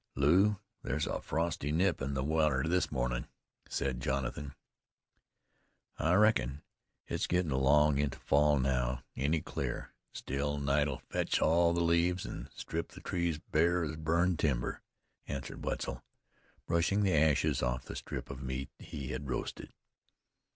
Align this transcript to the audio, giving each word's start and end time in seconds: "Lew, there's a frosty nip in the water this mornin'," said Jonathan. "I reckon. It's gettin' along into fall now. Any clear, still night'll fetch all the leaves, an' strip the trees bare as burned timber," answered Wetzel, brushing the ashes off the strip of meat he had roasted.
"Lew, 0.15 0.57
there's 0.81 1.05
a 1.05 1.21
frosty 1.21 1.71
nip 1.71 2.01
in 2.01 2.15
the 2.15 2.23
water 2.23 2.63
this 2.63 2.91
mornin'," 2.91 3.27
said 3.69 4.01
Jonathan. 4.01 4.55
"I 5.99 6.15
reckon. 6.15 6.63
It's 7.07 7.27
gettin' 7.27 7.51
along 7.51 7.99
into 7.99 8.17
fall 8.17 8.57
now. 8.57 9.03
Any 9.15 9.41
clear, 9.41 9.93
still 10.11 10.57
night'll 10.57 11.03
fetch 11.11 11.39
all 11.39 11.71
the 11.71 11.83
leaves, 11.83 12.25
an' 12.25 12.49
strip 12.55 12.87
the 12.93 13.01
trees 13.01 13.37
bare 13.51 13.83
as 13.83 13.95
burned 13.95 14.39
timber," 14.39 14.81
answered 15.27 15.63
Wetzel, 15.63 16.03
brushing 16.65 17.03
the 17.03 17.13
ashes 17.13 17.61
off 17.61 17.85
the 17.85 17.95
strip 17.95 18.31
of 18.31 18.41
meat 18.41 18.71
he 18.79 19.09
had 19.09 19.29
roasted. 19.29 19.71